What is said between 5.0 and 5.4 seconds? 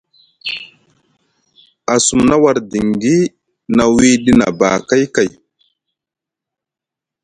kay.